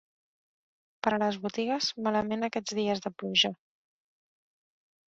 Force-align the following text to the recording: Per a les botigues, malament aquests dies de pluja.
Per 1.07 1.13
a 1.17 1.19
les 1.25 1.37
botigues, 1.43 1.91
malament 2.09 2.49
aquests 2.49 2.79
dies 2.81 3.05
de 3.07 3.13
pluja. 3.21 3.57